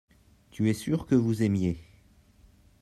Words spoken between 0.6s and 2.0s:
es sûr que vous aimiez.